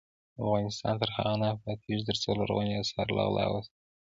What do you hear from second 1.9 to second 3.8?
ترڅو لرغوني اثار له غلا وساتل شي.